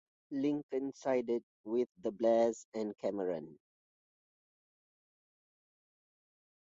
[0.31, 3.59] Lincoln sided with the Blairs and Cameron.